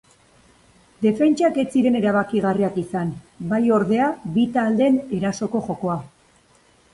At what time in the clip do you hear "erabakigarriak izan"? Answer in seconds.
1.99-3.11